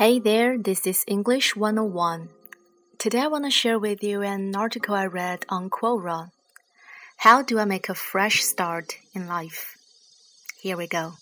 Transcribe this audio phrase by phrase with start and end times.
[0.00, 2.30] Hey there, this is English 101.
[2.96, 6.30] Today I want to share with you an article I read on Quora.
[7.18, 9.76] How do I make a fresh start in life?
[10.58, 11.16] Here we go.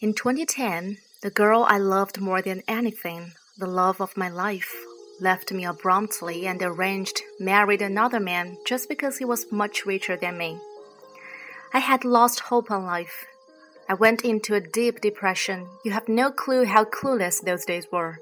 [0.00, 4.72] In 2010, the girl I loved more than anything, the love of my life,
[5.20, 10.38] left me abruptly and arranged married another man just because he was much richer than
[10.38, 10.60] me.
[11.74, 13.26] I had lost hope on life.
[13.90, 15.66] I went into a deep depression.
[15.84, 18.20] You have no clue how clueless those days were.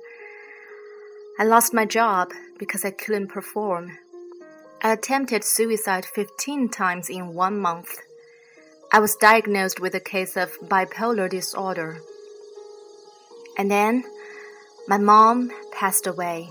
[1.39, 3.99] I lost my job because I couldn't perform.
[4.81, 7.99] I attempted suicide 15 times in one month.
[8.95, 12.01] I was diagnosed with a case of bipolar disorder.
[13.59, 14.05] And then
[14.89, 16.49] my mom passed away.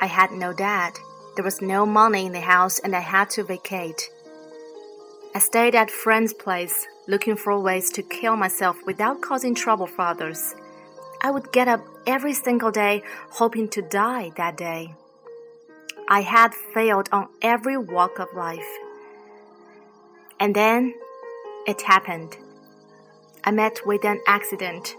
[0.00, 0.94] I had no dad.
[1.36, 4.08] There was no money in the house and I had to vacate.
[5.36, 10.02] I stayed at friend's place, looking for ways to kill myself without causing trouble for
[10.02, 10.54] others.
[11.22, 14.94] I would get up every single day hoping to die that day.
[16.08, 18.70] I had failed on every walk of life.
[20.38, 20.94] And then
[21.66, 22.36] it happened.
[23.42, 24.94] I met with an accident.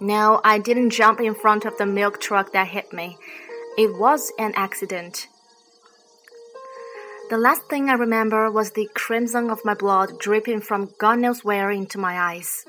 [0.00, 3.16] No, I didn't jump in front of the milk truck that hit me.
[3.78, 5.28] It was an accident.
[7.32, 11.42] The last thing I remember was the crimson of my blood dripping from God knows
[11.42, 12.66] where into my eyes.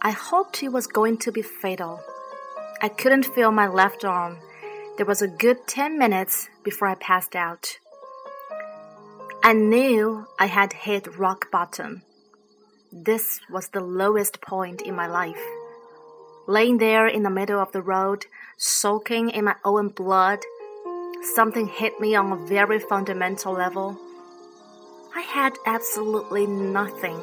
[0.00, 2.00] I hoped it was going to be fatal.
[2.80, 4.38] I couldn't feel my left arm.
[4.96, 7.80] There was a good 10 minutes before I passed out.
[9.42, 12.02] I knew I had hit rock bottom.
[12.92, 15.44] This was the lowest point in my life.
[16.46, 20.38] Laying there in the middle of the road, soaking in my own blood,
[21.24, 23.98] something hit me on a very fundamental level.
[25.16, 27.16] I had absolutely nothing,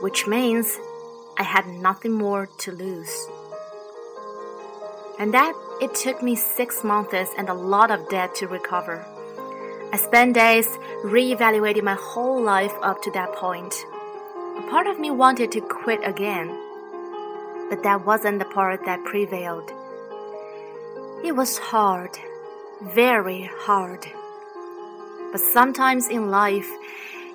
[0.00, 0.78] which means
[1.38, 3.26] I had nothing more to lose.
[5.18, 9.04] And that it took me six months and a lot of debt to recover.
[9.92, 10.68] I spent days
[11.04, 13.74] re-evaluating my whole life up to that point.
[14.56, 16.48] A part of me wanted to quit again,
[17.68, 19.70] but that wasn't the part that prevailed.
[21.22, 22.18] It was hard
[22.82, 24.06] very hard.
[25.30, 26.68] But sometimes in life,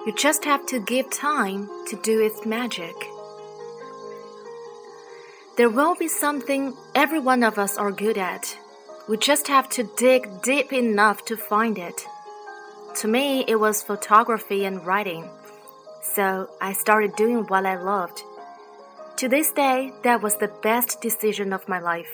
[0.05, 2.95] you just have to give time to do its magic.
[5.57, 8.57] There will be something every one of us are good at.
[9.09, 12.05] We just have to dig deep enough to find it.
[12.97, 15.29] To me, it was photography and writing.
[16.01, 18.21] So I started doing what I loved.
[19.17, 22.13] To this day, that was the best decision of my life.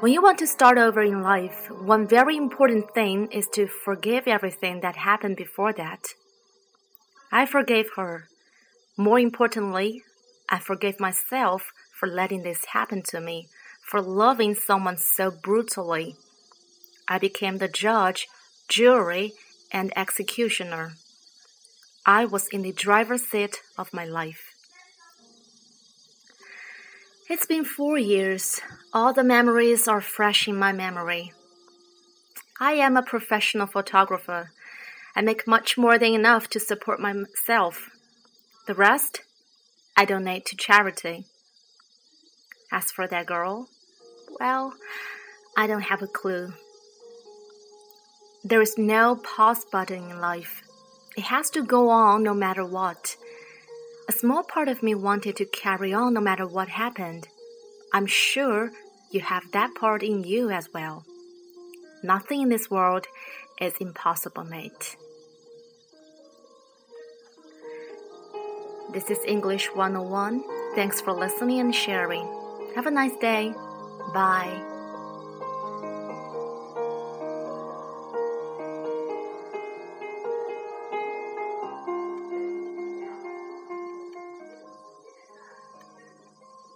[0.00, 4.26] When you want to start over in life, one very important thing is to forgive
[4.26, 6.14] everything that happened before that.
[7.30, 8.26] I forgave her.
[8.96, 10.02] More importantly,
[10.48, 13.48] I forgave myself for letting this happen to me,
[13.90, 16.16] for loving someone so brutally.
[17.06, 18.26] I became the judge,
[18.68, 19.34] jury,
[19.70, 20.92] and executioner.
[22.06, 24.49] I was in the driver's seat of my life.
[27.32, 28.60] It's been four years.
[28.92, 31.32] All the memories are fresh in my memory.
[32.58, 34.50] I am a professional photographer.
[35.14, 37.88] I make much more than enough to support myself.
[38.66, 39.20] The rest,
[39.96, 41.24] I donate to charity.
[42.72, 43.68] As for that girl,
[44.40, 44.74] well,
[45.56, 46.52] I don't have a clue.
[48.42, 50.62] There is no pause button in life.
[51.16, 53.14] It has to go on no matter what.
[54.10, 57.28] A small part of me wanted to carry on no matter what happened.
[57.92, 58.72] I'm sure
[59.12, 61.04] you have that part in you as well.
[62.02, 63.06] Nothing in this world
[63.60, 64.96] is impossible, mate.
[68.92, 70.42] This is English 101.
[70.74, 72.26] Thanks for listening and sharing.
[72.74, 73.54] Have a nice day.
[74.12, 74.69] Bye.